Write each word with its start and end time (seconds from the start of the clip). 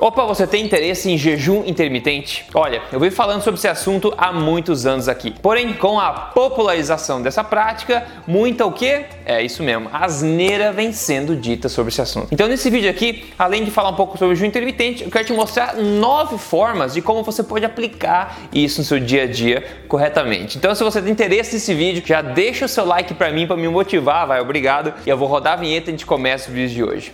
Opa, 0.00 0.24
você 0.24 0.46
tem 0.46 0.64
interesse 0.64 1.10
em 1.10 1.18
jejum 1.18 1.64
intermitente? 1.66 2.46
Olha, 2.54 2.80
eu 2.92 3.00
venho 3.00 3.10
falando 3.10 3.42
sobre 3.42 3.58
esse 3.58 3.66
assunto 3.66 4.14
há 4.16 4.32
muitos 4.32 4.86
anos 4.86 5.08
aqui. 5.08 5.34
Porém, 5.42 5.72
com 5.72 5.98
a 5.98 6.12
popularização 6.12 7.20
dessa 7.20 7.42
prática, 7.42 8.06
muita 8.24 8.64
o 8.64 8.70
que? 8.70 9.04
É 9.26 9.42
isso 9.42 9.60
mesmo, 9.60 9.90
asneira 9.92 10.72
vem 10.72 10.92
sendo 10.92 11.34
dita 11.34 11.68
sobre 11.68 11.90
esse 11.90 12.00
assunto. 12.00 12.28
Então, 12.30 12.46
nesse 12.46 12.70
vídeo 12.70 12.88
aqui, 12.88 13.24
além 13.36 13.64
de 13.64 13.72
falar 13.72 13.88
um 13.88 13.96
pouco 13.96 14.16
sobre 14.16 14.34
o 14.34 14.36
jejum 14.36 14.46
intermitente, 14.46 15.02
eu 15.02 15.10
quero 15.10 15.24
te 15.24 15.32
mostrar 15.32 15.74
nove 15.74 16.38
formas 16.38 16.94
de 16.94 17.02
como 17.02 17.24
você 17.24 17.42
pode 17.42 17.64
aplicar 17.64 18.38
isso 18.54 18.80
no 18.80 18.84
seu 18.84 19.00
dia 19.00 19.24
a 19.24 19.26
dia 19.26 19.64
corretamente. 19.88 20.58
Então, 20.58 20.76
se 20.76 20.84
você 20.84 21.02
tem 21.02 21.10
interesse 21.10 21.54
nesse 21.54 21.74
vídeo, 21.74 22.04
já 22.06 22.22
deixa 22.22 22.66
o 22.66 22.68
seu 22.68 22.84
like 22.84 23.14
para 23.14 23.32
mim, 23.32 23.48
para 23.48 23.56
me 23.56 23.66
motivar, 23.66 24.28
vai, 24.28 24.40
obrigado. 24.40 24.94
E 25.04 25.10
eu 25.10 25.18
vou 25.18 25.26
rodar 25.26 25.54
a 25.54 25.56
vinheta 25.56 25.90
e 25.90 25.92
a 25.92 25.92
gente 25.92 26.06
começa 26.06 26.48
o 26.48 26.54
vídeo 26.54 26.72
de 26.72 26.84
hoje. 26.84 27.12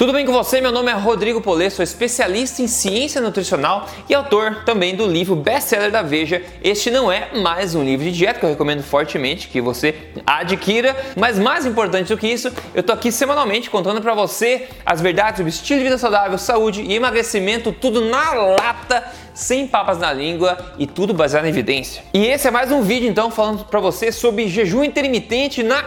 Tudo 0.00 0.14
bem 0.14 0.24
com 0.24 0.32
você? 0.32 0.62
Meu 0.62 0.72
nome 0.72 0.90
é 0.90 0.94
Rodrigo 0.94 1.42
Polê, 1.42 1.68
sou 1.68 1.82
especialista 1.82 2.62
em 2.62 2.66
ciência 2.66 3.20
nutricional 3.20 3.86
e 4.08 4.14
autor 4.14 4.64
também 4.64 4.96
do 4.96 5.06
livro 5.06 5.36
best-seller 5.36 5.90
da 5.90 6.00
Veja. 6.00 6.42
Este 6.64 6.90
não 6.90 7.12
é 7.12 7.28
mais 7.34 7.74
um 7.74 7.84
livro 7.84 8.06
de 8.06 8.12
dieta 8.12 8.40
que 8.40 8.46
eu 8.46 8.48
recomendo 8.48 8.82
fortemente 8.82 9.48
que 9.48 9.60
você 9.60 9.94
adquira, 10.26 10.96
mas 11.18 11.38
mais 11.38 11.66
importante 11.66 12.08
do 12.08 12.16
que 12.16 12.26
isso, 12.26 12.50
eu 12.74 12.82
tô 12.82 12.94
aqui 12.94 13.12
semanalmente 13.12 13.68
contando 13.68 14.00
para 14.00 14.14
você 14.14 14.68
as 14.86 15.02
verdades 15.02 15.36
sobre 15.36 15.50
estilo 15.50 15.80
de 15.80 15.84
vida 15.84 15.98
saudável, 15.98 16.38
saúde 16.38 16.80
e 16.80 16.94
emagrecimento, 16.94 17.70
tudo 17.70 18.00
na 18.00 18.32
lata 18.32 19.04
sem 19.34 19.68
papas 19.68 19.98
na 19.98 20.14
língua 20.14 20.56
e 20.78 20.86
tudo 20.86 21.12
baseado 21.12 21.44
em 21.44 21.50
evidência. 21.50 22.02
E 22.14 22.24
esse 22.24 22.48
é 22.48 22.50
mais 22.50 22.72
um 22.72 22.80
vídeo 22.80 23.06
então 23.06 23.30
falando 23.30 23.66
para 23.66 23.80
você 23.80 24.10
sobre 24.10 24.48
jejum 24.48 24.82
intermitente 24.82 25.62
na 25.62 25.84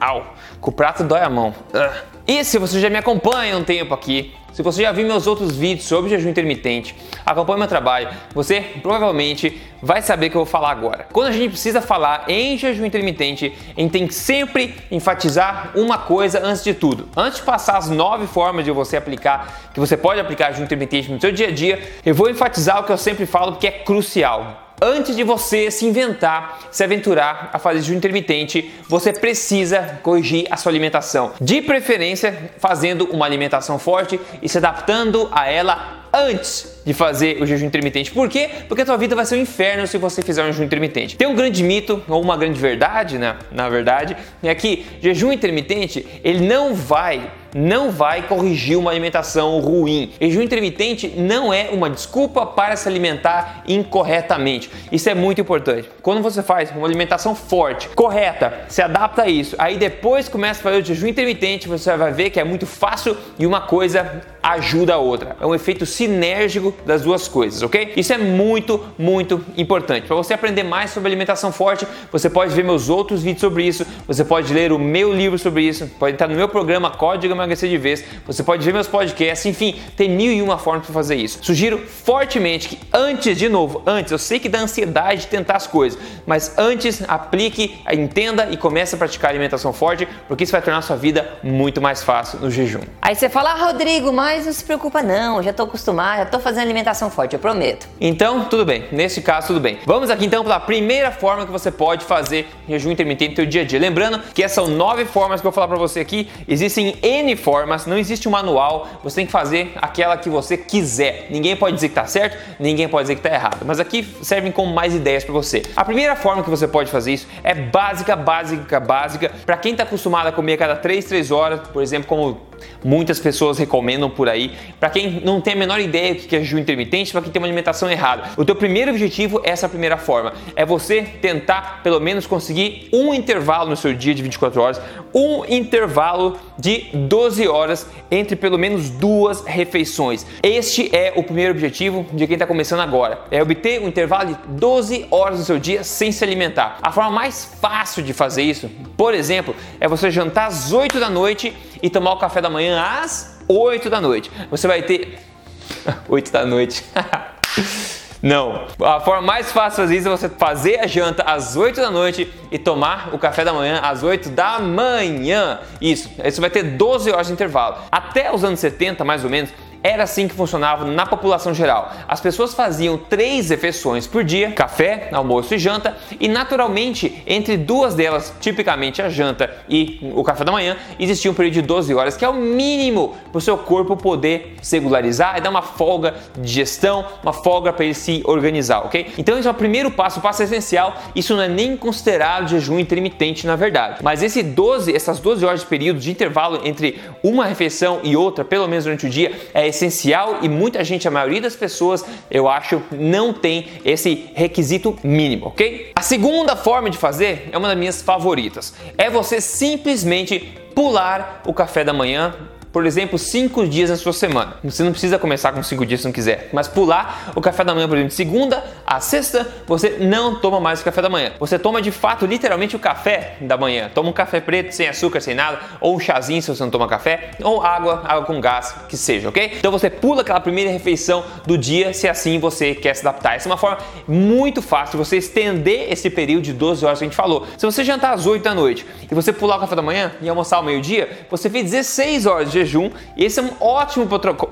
Au, 0.00 0.34
com 0.62 0.70
o 0.70 0.72
prato 0.72 1.04
dói 1.04 1.20
a 1.20 1.28
mão. 1.28 1.54
Uh. 1.74 2.09
E 2.30 2.44
se 2.44 2.58
você 2.58 2.78
já 2.78 2.88
me 2.88 2.96
acompanha 2.96 3.56
um 3.56 3.64
tempo 3.64 3.92
aqui, 3.92 4.32
se 4.52 4.62
você 4.62 4.82
já 4.82 4.92
viu 4.92 5.04
meus 5.04 5.26
outros 5.26 5.56
vídeos 5.56 5.88
sobre 5.88 6.10
jejum 6.10 6.28
intermitente, 6.28 6.94
acompanha 7.26 7.58
meu 7.58 7.66
trabalho, 7.66 8.08
você 8.32 8.60
provavelmente 8.80 9.60
vai 9.82 10.00
saber 10.00 10.28
o 10.28 10.30
que 10.30 10.36
eu 10.36 10.44
vou 10.44 10.46
falar 10.46 10.70
agora. 10.70 11.08
Quando 11.12 11.26
a 11.26 11.32
gente 11.32 11.48
precisa 11.48 11.82
falar 11.82 12.26
em 12.28 12.56
jejum 12.56 12.86
intermitente, 12.86 13.52
a 13.76 13.80
gente 13.80 13.90
tem 13.90 14.06
que 14.06 14.14
sempre 14.14 14.76
enfatizar 14.92 15.72
uma 15.74 15.98
coisa 15.98 16.40
antes 16.40 16.62
de 16.62 16.72
tudo. 16.72 17.08
Antes 17.16 17.40
de 17.40 17.44
passar 17.44 17.76
as 17.76 17.90
nove 17.90 18.28
formas 18.28 18.64
de 18.64 18.70
você 18.70 18.96
aplicar, 18.96 19.72
que 19.74 19.80
você 19.80 19.96
pode 19.96 20.20
aplicar 20.20 20.52
jejum 20.52 20.62
intermitente 20.62 21.10
no 21.10 21.20
seu 21.20 21.32
dia 21.32 21.48
a 21.48 21.50
dia, 21.50 21.82
eu 22.06 22.14
vou 22.14 22.30
enfatizar 22.30 22.78
o 22.80 22.84
que 22.84 22.92
eu 22.92 22.96
sempre 22.96 23.26
falo 23.26 23.56
que 23.56 23.66
é 23.66 23.72
crucial 23.72 24.69
antes 24.80 25.14
de 25.14 25.22
você 25.22 25.70
se 25.70 25.84
inventar, 25.84 26.68
se 26.70 26.82
aventurar 26.82 27.50
a 27.52 27.58
fazer 27.58 27.80
jejum 27.80 27.96
intermitente, 27.96 28.70
você 28.88 29.12
precisa 29.12 29.98
corrigir 30.02 30.46
a 30.50 30.56
sua 30.56 30.72
alimentação. 30.72 31.32
De 31.40 31.60
preferência, 31.60 32.50
fazendo 32.58 33.04
uma 33.06 33.26
alimentação 33.26 33.78
forte 33.78 34.18
e 34.42 34.48
se 34.48 34.58
adaptando 34.58 35.28
a 35.32 35.48
ela 35.48 36.00
antes 36.12 36.80
de 36.84 36.92
fazer 36.92 37.40
o 37.40 37.46
jejum 37.46 37.66
intermitente. 37.66 38.10
Por 38.10 38.28
quê? 38.28 38.50
Porque 38.66 38.82
a 38.82 38.84
tua 38.84 38.96
vida 38.96 39.14
vai 39.14 39.24
ser 39.24 39.36
um 39.36 39.42
inferno 39.42 39.86
se 39.86 39.98
você 39.98 40.22
fizer 40.22 40.42
um 40.42 40.46
jejum 40.46 40.64
intermitente. 40.64 41.16
Tem 41.16 41.28
um 41.28 41.34
grande 41.34 41.62
mito 41.62 42.02
ou 42.08 42.20
uma 42.20 42.36
grande 42.36 42.60
verdade, 42.60 43.18
né? 43.18 43.36
Na 43.52 43.68
verdade, 43.68 44.16
é 44.42 44.54
que 44.54 44.86
jejum 45.00 45.32
intermitente, 45.32 46.06
ele 46.24 46.46
não 46.46 46.74
vai 46.74 47.30
não 47.54 47.90
vai 47.90 48.22
corrigir 48.22 48.78
uma 48.78 48.90
alimentação 48.90 49.58
ruim. 49.60 50.12
Jejum 50.20 50.42
intermitente 50.42 51.08
não 51.16 51.52
é 51.52 51.70
uma 51.70 51.90
desculpa 51.90 52.46
para 52.46 52.76
se 52.76 52.88
alimentar 52.88 53.62
incorretamente. 53.66 54.70
Isso 54.90 55.08
é 55.08 55.14
muito 55.14 55.40
importante. 55.40 55.88
Quando 56.02 56.22
você 56.22 56.42
faz 56.42 56.70
uma 56.70 56.86
alimentação 56.86 57.34
forte, 57.34 57.88
correta, 57.90 58.60
se 58.68 58.82
adapta 58.82 59.22
a 59.22 59.28
isso, 59.28 59.56
aí 59.58 59.76
depois 59.76 60.28
começa 60.28 60.60
a 60.60 60.62
fazer 60.62 60.82
o 60.82 60.84
jejum 60.84 61.08
intermitente, 61.08 61.68
você 61.68 61.96
vai 61.96 62.12
ver 62.12 62.30
que 62.30 62.40
é 62.40 62.44
muito 62.44 62.66
fácil 62.66 63.16
e 63.38 63.46
uma 63.46 63.60
coisa 63.60 64.22
ajuda 64.52 64.94
a 64.94 64.98
outra. 64.98 65.36
É 65.40 65.46
um 65.46 65.54
efeito 65.54 65.84
sinérgico 65.86 66.74
das 66.84 67.02
duas 67.02 67.28
coisas, 67.28 67.62
ok? 67.62 67.92
Isso 67.96 68.12
é 68.12 68.18
muito, 68.18 68.84
muito 68.98 69.44
importante. 69.56 70.06
Para 70.06 70.16
você 70.16 70.34
aprender 70.34 70.62
mais 70.62 70.90
sobre 70.90 71.08
alimentação 71.08 71.52
forte, 71.52 71.86
você 72.10 72.28
pode 72.28 72.54
ver 72.54 72.64
meus 72.64 72.88
outros 72.88 73.22
vídeos 73.22 73.40
sobre 73.40 73.64
isso, 73.64 73.86
você 74.06 74.24
pode 74.24 74.52
ler 74.52 74.72
o 74.72 74.78
meu 74.78 75.12
livro 75.12 75.38
sobre 75.38 75.62
isso, 75.62 75.86
pode 75.98 76.14
entrar 76.14 76.28
no 76.28 76.34
meu 76.34 76.48
programa 76.48 76.90
Código 76.90 77.32
Emagrecer 77.32 77.68
de 77.68 77.78
Vez, 77.78 78.04
você 78.26 78.42
pode 78.42 78.64
ver 78.64 78.72
meus 78.72 78.86
podcasts, 78.86 79.46
enfim, 79.46 79.78
tem 79.96 80.08
mil 80.08 80.32
e 80.32 80.42
uma 80.42 80.58
formas 80.58 80.84
para 80.84 80.94
fazer 80.94 81.16
isso. 81.16 81.38
Sugiro 81.42 81.78
fortemente 81.78 82.68
que 82.68 82.78
antes, 82.92 83.36
de 83.36 83.48
novo, 83.48 83.82
antes, 83.86 84.12
eu 84.12 84.18
sei 84.18 84.38
que 84.38 84.48
dá 84.48 84.60
ansiedade 84.60 85.22
de 85.22 85.26
tentar 85.28 85.56
as 85.56 85.66
coisas, 85.66 85.98
mas 86.26 86.58
antes 86.58 87.02
aplique, 87.08 87.80
entenda 87.92 88.48
e 88.50 88.56
comece 88.56 88.94
a 88.94 88.98
praticar 88.98 89.30
alimentação 89.30 89.72
forte, 89.72 90.06
porque 90.28 90.44
isso 90.44 90.52
vai 90.52 90.62
tornar 90.62 90.78
a 90.78 90.82
sua 90.82 90.96
vida 90.96 91.38
muito 91.42 91.80
mais 91.80 92.02
fácil 92.02 92.38
no 92.40 92.50
jejum. 92.50 92.80
Aí 93.00 93.14
você 93.14 93.28
fala, 93.28 93.52
ah, 93.52 93.66
Rodrigo, 93.66 94.12
mas 94.12 94.39
não 94.46 94.52
se 94.52 94.64
preocupa 94.64 95.02
não, 95.02 95.42
já 95.42 95.50
estou 95.50 95.66
acostumado, 95.66 96.18
já 96.18 96.22
estou 96.22 96.40
fazendo 96.40 96.62
alimentação 96.62 97.10
forte, 97.10 97.34
eu 97.34 97.40
prometo. 97.40 97.88
Então, 98.00 98.44
tudo 98.44 98.64
bem, 98.64 98.84
nesse 98.92 99.20
caso, 99.20 99.48
tudo 99.48 99.60
bem. 99.60 99.78
Vamos 99.84 100.10
aqui 100.10 100.26
então 100.26 100.44
para 100.44 100.56
a 100.56 100.60
primeira 100.60 101.10
forma 101.10 101.44
que 101.44 101.52
você 101.52 101.70
pode 101.70 102.04
fazer 102.04 102.48
jejum 102.68 102.90
intermitente 102.90 103.30
no 103.30 103.36
seu 103.36 103.46
dia 103.46 103.62
a 103.62 103.64
dia. 103.64 103.78
Lembrando 103.78 104.20
que 104.32 104.42
essas 104.42 104.60
são 104.60 104.68
nove 104.68 105.04
formas 105.06 105.40
que 105.40 105.46
eu 105.46 105.50
vou 105.50 105.54
falar 105.54 105.68
para 105.68 105.78
você 105.78 106.00
aqui, 106.00 106.28
existem 106.46 106.96
N 107.02 107.34
formas, 107.36 107.86
não 107.86 107.96
existe 107.96 108.28
um 108.28 108.32
manual, 108.32 108.88
você 109.02 109.16
tem 109.16 109.26
que 109.26 109.32
fazer 109.32 109.72
aquela 109.76 110.16
que 110.16 110.28
você 110.28 110.56
quiser. 110.56 111.28
Ninguém 111.30 111.56
pode 111.56 111.76
dizer 111.76 111.88
que 111.88 111.92
está 111.92 112.06
certo, 112.06 112.36
ninguém 112.58 112.88
pode 112.88 113.04
dizer 113.04 113.14
que 113.14 113.26
está 113.26 113.34
errado, 113.34 113.64
mas 113.64 113.80
aqui 113.80 114.06
servem 114.22 114.52
como 114.52 114.72
mais 114.74 114.94
ideias 114.94 115.24
para 115.24 115.32
você. 115.32 115.62
A 115.74 115.84
primeira 115.84 116.14
forma 116.14 116.42
que 116.42 116.50
você 116.50 116.68
pode 116.68 116.90
fazer 116.90 117.12
isso 117.12 117.26
é 117.42 117.54
básica, 117.54 118.14
básica, 118.14 118.78
básica, 118.78 119.32
para 119.46 119.56
quem 119.56 119.72
está 119.72 119.84
acostumado 119.84 120.26
a 120.26 120.32
comer 120.32 120.54
a 120.54 120.58
cada 120.58 120.76
3, 120.76 121.04
3 121.04 121.30
horas, 121.30 121.60
por 121.68 121.82
exemplo, 121.82 122.08
como 122.08 122.49
muitas 122.84 123.18
pessoas 123.18 123.58
recomendam 123.58 124.10
por 124.10 124.28
aí. 124.28 124.52
Para 124.78 124.90
quem 124.90 125.20
não 125.24 125.40
tem 125.40 125.54
a 125.54 125.56
menor 125.56 125.80
ideia 125.80 126.14
do 126.14 126.22
que 126.22 126.36
é 126.36 126.40
jejum 126.40 126.58
intermitente, 126.58 127.12
para 127.12 127.22
quem 127.22 127.30
tem 127.30 127.40
uma 127.40 127.46
alimentação 127.46 127.90
errada. 127.90 128.30
O 128.36 128.44
teu 128.44 128.54
primeiro 128.54 128.90
objetivo 128.90 129.40
é 129.44 129.50
essa 129.50 129.68
primeira 129.68 129.96
forma, 129.96 130.32
é 130.54 130.64
você 130.64 131.02
tentar 131.02 131.82
pelo 131.82 132.00
menos 132.00 132.26
conseguir 132.26 132.88
um 132.92 133.12
intervalo 133.12 133.70
no 133.70 133.76
seu 133.76 133.94
dia 133.94 134.14
de 134.14 134.22
24 134.22 134.60
horas, 134.60 134.80
um 135.14 135.44
intervalo 135.44 136.36
de 136.58 136.88
12 136.94 137.48
horas 137.48 137.86
entre 138.10 138.36
pelo 138.36 138.58
menos 138.58 138.90
duas 138.90 139.44
refeições. 139.44 140.26
Este 140.42 140.94
é 140.94 141.12
o 141.16 141.22
primeiro 141.22 141.52
objetivo 141.52 142.06
de 142.12 142.26
quem 142.26 142.34
está 142.34 142.46
começando 142.46 142.80
agora, 142.80 143.20
é 143.30 143.42
obter 143.42 143.80
um 143.80 143.88
intervalo 143.88 144.34
de 144.34 144.36
12 144.48 145.06
horas 145.10 145.38
no 145.38 145.44
seu 145.44 145.58
dia 145.58 145.82
sem 145.84 146.12
se 146.12 146.22
alimentar. 146.24 146.78
A 146.82 146.92
forma 146.92 147.10
mais 147.10 147.44
fácil 147.60 148.02
de 148.02 148.12
fazer 148.12 148.42
isso, 148.42 148.70
por 148.96 149.14
exemplo, 149.14 149.54
é 149.80 149.88
você 149.88 150.10
jantar 150.10 150.46
às 150.46 150.72
8 150.72 150.98
da 150.98 151.10
noite 151.10 151.52
e 151.82 151.90
tomar 151.90 152.12
o 152.12 152.16
café 152.16 152.40
da 152.40 152.50
manhã 152.50 152.82
às 153.02 153.38
8 153.48 153.88
da 153.90 154.00
noite. 154.00 154.30
Você 154.50 154.66
vai 154.66 154.82
ter 154.82 155.18
8 156.08 156.32
da 156.32 156.44
noite. 156.44 156.84
Não. 158.22 158.66
A 158.82 159.00
forma 159.00 159.22
mais 159.22 159.50
fácil 159.50 159.82
fazer 159.82 159.96
isso 159.96 160.08
é 160.08 160.10
você 160.10 160.28
fazer 160.28 160.78
a 160.80 160.86
janta 160.86 161.22
às 161.22 161.56
8 161.56 161.80
da 161.80 161.90
noite 161.90 162.30
e 162.50 162.58
tomar 162.58 163.14
o 163.14 163.18
café 163.18 163.44
da 163.44 163.52
manhã 163.52 163.80
às 163.82 164.02
8 164.02 164.28
da 164.30 164.58
manhã. 164.58 165.60
Isso. 165.80 166.10
Isso 166.22 166.40
vai 166.40 166.50
ter 166.50 166.62
12 166.62 167.10
horas 167.10 167.28
de 167.28 167.32
intervalo. 167.32 167.78
Até 167.90 168.32
os 168.32 168.44
anos 168.44 168.60
70, 168.60 169.04
mais 169.04 169.24
ou 169.24 169.30
menos, 169.30 169.50
era 169.82 170.02
assim 170.02 170.28
que 170.28 170.34
funcionava 170.34 170.84
na 170.84 171.06
população 171.06 171.54
geral. 171.54 171.92
As 172.06 172.20
pessoas 172.20 172.54
faziam 172.54 172.98
três 172.98 173.50
refeições 173.50 174.06
por 174.06 174.22
dia: 174.24 174.52
café, 174.52 175.08
almoço 175.12 175.54
e 175.54 175.58
janta, 175.58 175.96
e 176.18 176.28
naturalmente, 176.28 177.22
entre 177.26 177.56
duas 177.56 177.94
delas, 177.94 178.34
tipicamente 178.40 179.00
a 179.00 179.08
janta 179.08 179.50
e 179.68 179.98
o 180.14 180.22
café 180.22 180.44
da 180.44 180.52
manhã, 180.52 180.76
existia 180.98 181.30
um 181.30 181.34
período 181.34 181.54
de 181.54 181.62
12 181.62 181.94
horas, 181.94 182.16
que 182.16 182.24
é 182.24 182.28
o 182.28 182.34
mínimo 182.34 183.16
para 183.30 183.38
o 183.38 183.40
seu 183.40 183.56
corpo 183.56 183.96
poder 183.96 184.56
regularizar 184.70 185.38
e 185.38 185.40
dar 185.40 185.50
uma 185.50 185.62
folga 185.62 186.14
de 186.36 186.52
gestão, 186.52 187.04
uma 187.22 187.32
folga 187.32 187.72
para 187.72 187.84
ele 187.84 187.94
se 187.94 188.22
organizar, 188.24 188.80
ok? 188.80 189.12
Então, 189.18 189.38
esse 189.38 189.48
é 189.48 189.50
o 189.50 189.54
primeiro 189.54 189.90
passo, 189.90 190.18
o 190.18 190.22
passo 190.22 190.42
essencial. 190.42 190.96
Isso 191.14 191.34
não 191.34 191.42
é 191.42 191.48
nem 191.48 191.76
considerado 191.76 192.48
jejum 192.48 192.78
intermitente, 192.78 193.46
na 193.46 193.56
verdade. 193.56 193.98
Mas 194.02 194.22
esse 194.22 194.42
12, 194.42 194.94
essas 194.94 195.18
12 195.20 195.44
horas 195.44 195.60
de 195.60 195.66
período 195.66 196.00
de 196.00 196.10
intervalo 196.10 196.60
entre 196.64 197.00
uma 197.22 197.44
refeição 197.46 198.00
e 198.02 198.16
outra, 198.16 198.44
pelo 198.44 198.68
menos 198.68 198.84
durante 198.84 199.06
o 199.06 199.10
dia, 199.10 199.32
é 199.54 199.69
essencial 199.70 200.38
e 200.42 200.48
muita 200.48 200.84
gente, 200.84 201.08
a 201.08 201.10
maioria 201.10 201.40
das 201.40 201.56
pessoas, 201.56 202.04
eu 202.30 202.48
acho, 202.48 202.82
não 202.92 203.32
tem 203.32 203.68
esse 203.84 204.30
requisito 204.34 204.98
mínimo, 205.02 205.46
ok? 205.46 205.92
A 205.94 206.02
segunda 206.02 206.54
forma 206.54 206.90
de 206.90 206.98
fazer 206.98 207.48
é 207.50 207.56
uma 207.56 207.68
das 207.68 207.78
minhas 207.78 208.02
favoritas. 208.02 208.74
É 208.98 209.08
você 209.08 209.40
simplesmente 209.40 210.38
pular 210.74 211.42
o 211.46 211.54
café 211.54 211.82
da 211.82 211.92
manhã 211.92 212.34
por 212.72 212.86
exemplo, 212.86 213.18
cinco 213.18 213.66
dias 213.66 213.90
na 213.90 213.96
sua 213.96 214.12
semana. 214.12 214.54
Você 214.62 214.84
não 214.84 214.92
precisa 214.92 215.18
começar 215.18 215.52
com 215.52 215.62
cinco 215.62 215.84
dias 215.84 216.00
se 216.00 216.06
não 216.06 216.12
quiser, 216.12 216.50
mas 216.52 216.68
pular 216.68 217.32
o 217.34 217.40
café 217.40 217.64
da 217.64 217.74
manhã, 217.74 217.88
por 217.88 217.96
exemplo, 217.96 218.10
de 218.10 218.14
segunda 218.14 218.62
a 218.90 218.98
sexta, 218.98 219.46
você 219.68 219.98
não 220.00 220.40
toma 220.40 220.58
mais 220.58 220.80
o 220.80 220.84
café 220.84 221.00
da 221.00 221.08
manhã. 221.08 221.30
Você 221.38 221.56
toma 221.56 221.80
de 221.80 221.92
fato, 221.92 222.26
literalmente, 222.26 222.74
o 222.74 222.78
café 222.80 223.36
da 223.40 223.56
manhã. 223.56 223.88
Toma 223.94 224.10
um 224.10 224.12
café 224.12 224.40
preto, 224.40 224.72
sem 224.72 224.88
açúcar, 224.88 225.20
sem 225.20 225.32
nada, 225.32 225.60
ou 225.80 225.94
um 225.94 226.00
chazinho 226.00 226.42
se 226.42 226.48
você 226.48 226.60
não 226.64 226.70
toma 226.70 226.88
café, 226.88 227.30
ou 227.40 227.62
água, 227.62 228.02
água 228.04 228.24
com 228.24 228.40
gás, 228.40 228.74
que 228.88 228.96
seja, 228.96 229.28
ok? 229.28 229.52
Então 229.60 229.70
você 229.70 229.88
pula 229.88 230.22
aquela 230.22 230.40
primeira 230.40 230.72
refeição 230.72 231.22
do 231.46 231.56
dia, 231.56 231.94
se 231.94 232.08
assim 232.08 232.40
você 232.40 232.74
quer 232.74 232.94
se 232.94 233.06
adaptar. 233.06 233.36
Essa 233.36 233.48
é 233.48 233.52
uma 233.52 233.56
forma 233.56 233.78
muito 234.08 234.60
fácil 234.60 234.98
de 234.98 235.06
você 235.06 235.18
estender 235.18 235.92
esse 235.92 236.10
período 236.10 236.42
de 236.42 236.52
12 236.52 236.84
horas 236.84 236.98
que 236.98 237.04
a 237.04 237.06
gente 237.06 237.16
falou. 237.16 237.46
Se 237.56 237.64
você 237.64 237.84
jantar 237.84 238.12
às 238.12 238.26
8 238.26 238.42
da 238.42 238.56
noite 238.56 238.84
e 239.08 239.14
você 239.14 239.32
pular 239.32 239.58
o 239.58 239.60
café 239.60 239.76
da 239.76 239.82
manhã 239.82 240.10
e 240.20 240.28
almoçar 240.28 240.56
ao 240.56 240.64
meio-dia, 240.64 241.26
você 241.30 241.48
fez 241.48 241.70
16 241.70 242.26
horas 242.26 242.50
de 242.50 242.58
jejum. 242.58 242.90
Esse 243.16 243.38
é 243.38 243.42
um 243.44 243.52
ótimo 243.60 244.08